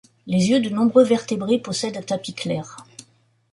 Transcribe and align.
Les 0.25 0.49
yeux 0.49 0.59
de 0.59 0.69
nombreux 0.69 1.03
vertébrés 1.03 1.59
possèdent 1.59 1.95
un 1.97 2.01
tapis 2.01 2.33
clair. 2.33 2.77